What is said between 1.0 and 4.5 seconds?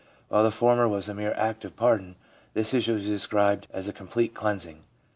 a mere act of pardon, this is usually described as a complete